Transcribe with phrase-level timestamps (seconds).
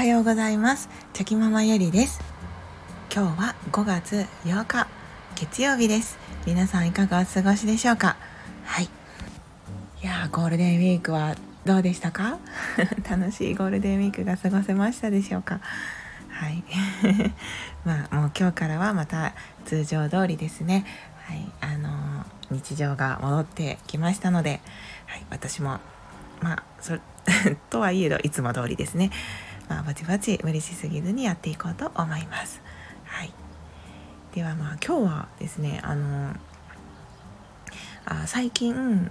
[0.00, 0.88] はようございます。
[1.12, 2.22] チョキママゆりです。
[3.14, 4.88] 今日は5月8日
[5.36, 6.16] 月曜日です。
[6.46, 8.16] 皆さんいかがお過ごしでしょうか？
[8.64, 8.84] はい。
[8.84, 8.88] い
[10.02, 11.36] やーゴールデンウィークは
[11.66, 12.38] どうでしたか？
[13.10, 15.60] 楽しいゴールデンウィークが過ごせましたでしょうか？
[16.30, 16.64] はい。
[17.84, 19.34] まあもう今日からはまた
[19.66, 20.86] 通常通りですね。
[21.26, 21.52] はい。
[21.60, 24.62] あのー、日常が戻ってきましたので、
[25.04, 25.78] はい、私も
[26.40, 26.96] まあそ
[27.68, 29.10] とはいえどいつも通りですね。
[29.70, 32.60] まあ、ぼちぼち無理しすぎずにやっていこうと思います。
[33.04, 33.32] はい、
[34.34, 36.34] ではまあ今日はですねあの
[38.04, 39.08] あ最近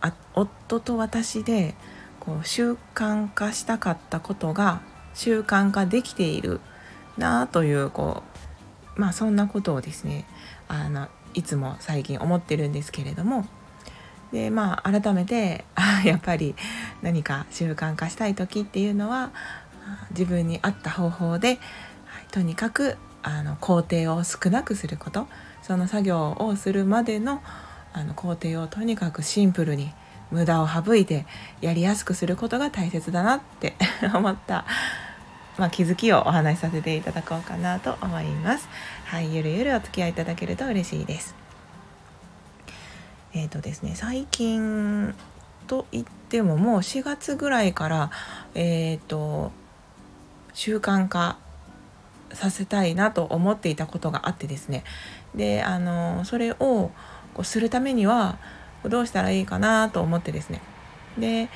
[0.00, 1.74] あ夫と私で
[2.20, 4.80] こう習慣化したかったことが
[5.12, 6.60] 習慣化できている
[7.18, 8.22] なあというこ
[8.96, 10.24] うまあそんなことをですね
[10.68, 13.44] あのいつも最近思ってるんですけれども
[14.32, 16.54] でまあ改めてあやっぱり
[17.02, 19.32] 何か習慣化したい時っていうのは
[20.10, 21.58] 自分に合った方法で、はい、
[22.30, 25.28] とにかくあの工程を少なくすること
[25.62, 27.42] その作業をするまでの
[27.94, 29.92] あの工程をとにかくシンプルに
[30.30, 31.26] 無駄を省いて
[31.60, 33.74] やりやすくすることが大切だなって
[34.14, 34.64] 思った、
[35.58, 38.66] まあ、気づきをお話しさせていただこうかなと思います。
[39.04, 41.34] はい、ゆるゆるお付き合いいただけると嬉しいです。
[43.34, 45.14] えっ、ー、とですね最近
[45.66, 48.10] と言ってももう4月ぐらいから
[48.54, 49.52] えっ、ー、と
[50.54, 51.38] 習慣化
[52.32, 54.84] させたいなと思っていたことがあってですね。
[55.34, 56.56] であのそれを
[57.34, 58.38] こうするためには
[58.84, 60.60] どうしたらいいかなと思ってですね。
[61.18, 61.48] で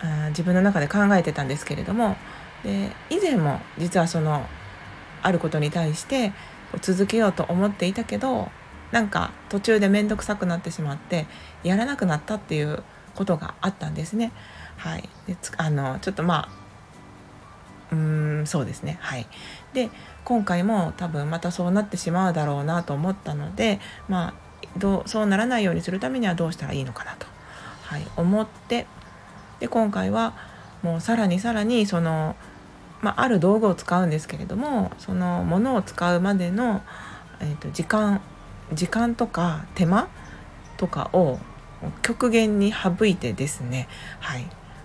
[0.00, 2.16] あ自分の中で考えてたんですけれども。
[2.62, 4.46] で以前も実はその
[5.22, 6.32] あることに対して
[6.80, 8.50] 続けようと思っていたけど
[8.90, 11.26] なんか途中で面倒くさくなってしまって
[11.64, 12.82] やらなくなったっていう
[13.14, 14.32] ことがあったんですね。
[14.76, 16.61] はい、であのちょっとまあ
[17.92, 18.98] うーんそうですね。
[19.00, 19.26] はい。
[19.72, 19.90] で
[20.24, 24.34] 今回も多分またそうなってしまうだろうなと思ったのでまあ
[24.78, 27.26] どうそうならないようにするためにはどうしたらいいのかなと、
[27.82, 28.86] はい、思って
[29.60, 30.34] で今回は
[30.82, 32.36] もうさらにさらにその、
[33.00, 36.82] まあ、ある道具を使うんですけれどもそのものを使うまでの、
[37.40, 38.20] えーと、時間
[38.72, 40.08] 時間とか手間
[40.76, 41.38] とかを
[42.02, 43.88] 極限に省いてですね
[44.20, 44.42] はい。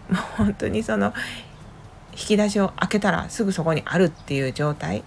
[0.09, 1.13] もう本当にその
[2.17, 5.03] 引き出しを開けたらすぐそこにあるっていう状態。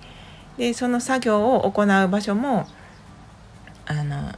[0.57, 2.67] でその作業を行う場所も
[3.87, 4.33] あの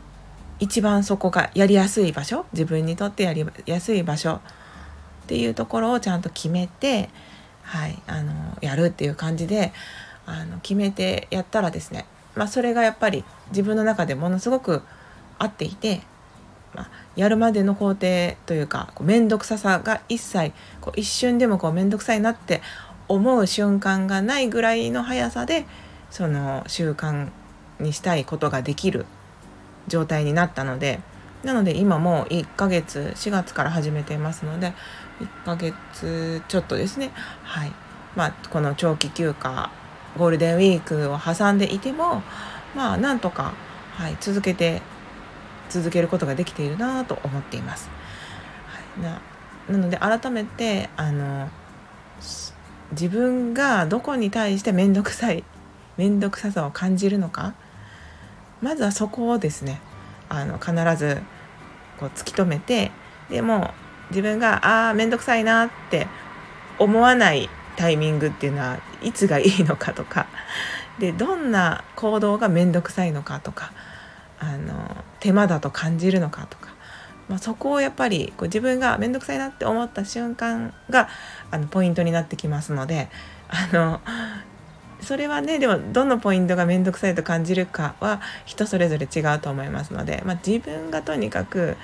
[0.61, 4.41] 一番そこがやりやすい場所自分にとってやりやすい場所っ
[5.27, 7.11] ていうところをちゃんと決めて、
[7.63, 9.73] はい、あのやるっていう感じで
[10.25, 12.07] あの決めてやったらですね、
[12.37, 14.83] まあ、それがやっぱり自分の中でものすごく
[15.39, 16.03] 合っていて
[16.75, 22.63] まあ、やるまでの工程というか面倒くささが一切こう一瞬でも面倒くさいなって
[23.09, 25.67] 思う瞬間がないぐらいの速さで
[26.11, 27.29] その習慣
[27.79, 29.07] にしたいことができる
[29.89, 31.01] 状態になったので
[31.43, 34.73] なので今もう1ヶ月4月から始めていますので
[35.21, 37.11] 1ヶ月ちょっとですね。
[37.43, 37.73] はい。
[38.17, 39.71] まあこの長期休暇
[40.19, 42.23] ゴールデンウィークを挟んでいても
[42.75, 43.55] まあなんとか、
[43.95, 44.83] はい、続けて
[45.73, 47.89] 続けることができているなと思っています。
[48.67, 49.23] はい、な
[49.71, 51.49] なので改めてあの
[52.91, 55.45] 自分がどこに対して面倒くさい
[55.97, 57.55] 面倒くささを感じるのか。
[58.61, 59.81] まずはそこをですね
[60.29, 61.21] あの必ず
[61.99, 62.93] こう突き止めて
[63.29, 63.75] でも
[64.11, 66.07] 自分がああ面倒くさいなって
[66.79, 70.27] 思わないタイミングっていうのはいつがいいのかとか。
[70.99, 73.73] でどんな行動が面倒くさいのかとか。
[74.39, 76.75] あの手間だと感じるのかとか、
[77.29, 81.09] まあ、そこをやっぱりこう自分が面倒くさいなって思った瞬間が
[81.53, 83.09] あのポイントになってきますので
[83.49, 84.01] あの
[85.01, 91.77] それはねでもどのポイントが面倒くさいと感じるかは人それぞれ違うと思いますので、まあ、自分がとにかく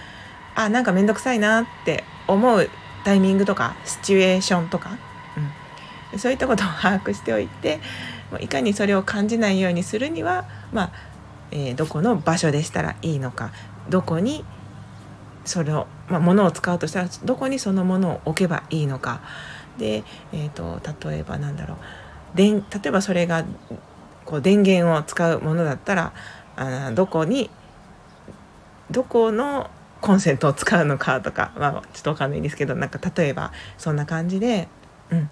[0.56, 2.68] あなんか面倒くさいなって思う
[3.04, 4.98] タイミングとかシチュエーションとか、
[6.12, 7.78] うん、そういったことを把握しておいて
[8.40, 10.92] いかにそれを感じないようにするにはまあ
[11.50, 13.52] えー、どこの場所でしたらいいのか
[13.88, 14.44] どこに
[15.44, 19.22] それを、まあ、物を使うとしたらどこにそのものを置けばいいのか。
[19.78, 21.76] で、えーと、例えばなんだろ
[22.34, 22.36] う。
[22.36, 23.44] で例えばそれが
[24.26, 26.12] こう電源を使うものだったら
[26.56, 27.48] あどこに
[28.90, 34.68] どこのコンセントを使うのかとか、まあ、ちょっと分かんないんですけどなんか例えばそんな感じで、
[35.10, 35.30] うん、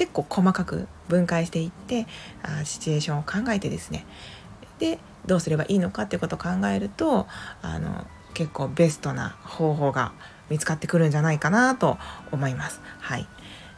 [0.00, 2.06] 結構細かく分解していって
[2.42, 4.06] あシチュエーションを考えてですね
[4.78, 7.26] でどうすればいいのかっていうことを考えると
[7.60, 10.12] あの結構ベストな方法が
[10.48, 11.98] 見つかってくるんじゃないかなと
[12.32, 12.80] 思います。
[12.98, 13.28] はい、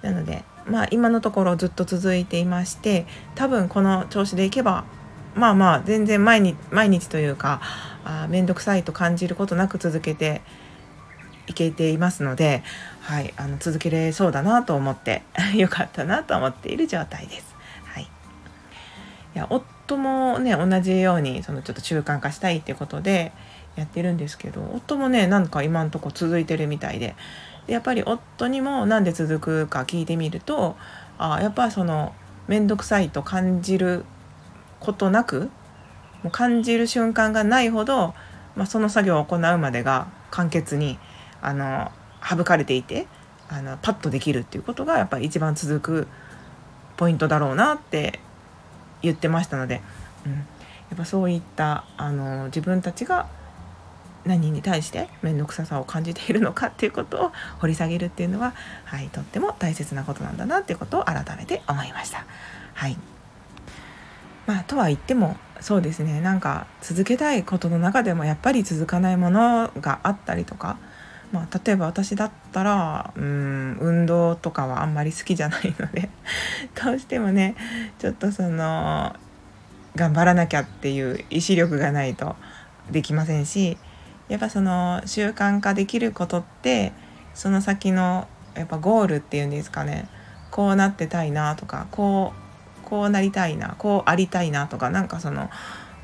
[0.02, 3.04] なのでまあ今のところずっと続いていまして
[3.34, 4.84] 多分この調子でいけば
[5.34, 7.60] まあまあ全然毎日毎日というか
[8.28, 10.40] 面倒くさいと感じることなく続けて
[11.48, 12.62] いけていますので、
[13.02, 15.22] はい、あの続けれそうだなと思って
[15.54, 17.54] よかったなと思っている状態です。
[17.84, 18.06] はい、い
[19.34, 23.32] や夫もね同じようにそのちょっと習慣化したいっていうことで
[23.75, 27.16] やってるんですけど夫もねなんか今んとこ続いてるみたいで
[27.66, 30.76] でやっぱり夫にも何で続くか聞いてみると
[31.19, 32.14] あやっぱその
[32.46, 34.04] 面倒くさいと感じる
[34.78, 35.50] ことなく
[36.22, 38.14] もう感じる瞬間がないほど、
[38.54, 40.99] まあ、その作業を行うまでが簡潔に
[41.40, 41.90] あの
[42.28, 43.06] 省かれていて
[43.48, 46.08] あのパッとできるっていうことがやっぱり一番続く
[46.96, 48.20] ポイントだろうなって
[49.02, 49.82] 言ってましたので、
[50.24, 50.38] うん、や
[50.94, 53.28] っぱそういったあの自分たちが
[54.24, 58.54] 何に対して面倒くささを感じているのかっていうことを掘り下げるっていうのは、
[58.84, 62.25] はい、とっても大切なことなんだなっていうことを改めて思いました。
[62.75, 62.96] はい。
[64.46, 66.20] まあ、とは言ってもそうですね。
[66.20, 70.78] なんか続けたいことの中でもやっぱり続かないものがあったりとか、
[71.32, 76.11] まあ、例えば私だったらうん運動とかはあんまり好きじゃないので
[76.84, 77.55] どうしてもね
[77.99, 79.17] ちょっとその
[79.96, 82.37] 頑張らなきゃっていう意志力がないと
[82.90, 83.79] できませんし
[84.29, 86.93] やっぱその習慣化できることって
[87.35, 90.08] その先のやっぱゴールっていうんですかね
[90.50, 92.35] こうなってたいなとかこ
[92.85, 95.49] うこうなりたいなこうありたいなとかなんかその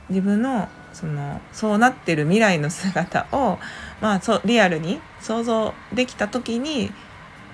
[0.08, 3.58] 自分のそのそうなってる未来の姿を、
[4.00, 6.90] まあ、そリアルに想像できた時に、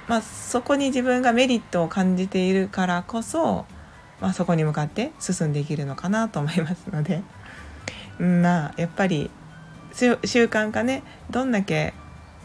[0.09, 3.67] まあ、そこに自分がメリットを感じているからこそ、
[4.21, 7.23] まあ、そこに向かって進んでいけるのかなと思いますので、
[8.19, 9.31] まあやっぱり
[9.93, 10.15] 習
[10.47, 11.95] 慣化ねどんだけ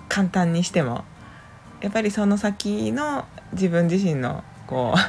[0.07, 1.03] 簡単にしても
[1.81, 4.99] やっぱりその先の自分自身のこう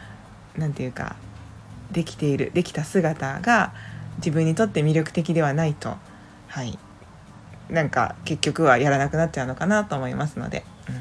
[0.60, 1.16] 何て言うか
[1.90, 3.72] できているできた姿が
[4.18, 5.96] 自分にとって魅力的ではないと。
[6.48, 6.78] はい。
[7.68, 10.94] なんか結局はやらなくなっちゃうのかなと思いますので、うん。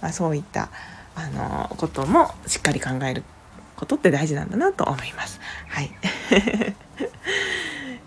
[0.00, 0.70] まあ、そういった
[1.14, 3.22] あのこともしっかり考える
[3.76, 5.40] ことって大事なんだなと思います。
[5.68, 5.90] はい。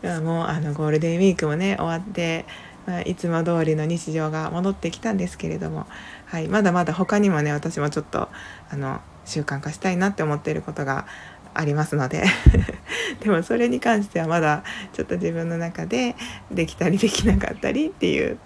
[0.21, 2.45] もうあのゴールデンウィークもね終わって、
[2.85, 5.87] まあ、いつも通りの日常が戻ってきたんですけれども、
[6.25, 8.27] はい、まだまだ他にもね私もちょっと
[8.69, 11.05] あの習慣化したいなって思っていることが
[11.53, 12.23] ありますので。
[13.21, 16.15] でもそれに関してはまだちょっと自分の中で
[16.51, 18.37] できたりできなかったりっていう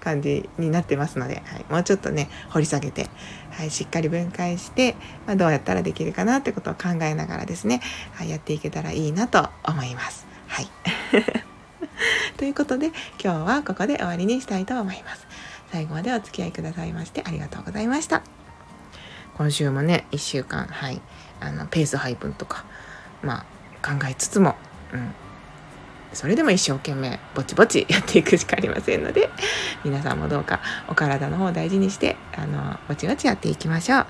[0.00, 3.08] 感じになってますので、はい、もうちょっとね掘り下げて、
[3.50, 4.94] はい、しっかり分解して、
[5.26, 7.80] まあ、どうやったらできるかなってことを考えながらですね、
[8.12, 10.26] はい、やっていけたらいいなと思います。
[10.48, 10.68] はい。
[12.36, 12.88] ということで
[13.22, 15.26] 今日はここで終わりにしたいと思います。
[15.72, 18.22] 最後までお付き合いくださいましてありがとうございました。
[19.36, 21.00] 今週もね1週間はい。
[21.40, 22.64] あのペース配分とか
[23.22, 23.44] まあ
[23.86, 24.56] 考えつつも、
[24.92, 25.14] うん、
[26.12, 29.30] それでも一生懸命ぼちぼち やっていくしかありませんので
[29.84, 34.06] 皆さんもどうかお体の方を大事にしてあのぼちぼちやっていきましょう。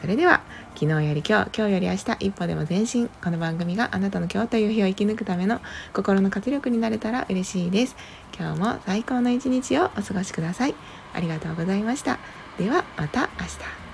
[0.00, 0.40] それでは
[0.74, 3.10] 昨日より今日今日より明日一歩でも前進。
[3.22, 5.60] この番組があなたの今日という日を生き抜くための
[5.92, 7.96] 心の活力になれたら嬉しいです。
[8.36, 10.74] 今日も最高の一日をお過ごしください。
[11.12, 12.18] ありがとうございました。
[12.56, 13.89] ではまた明日。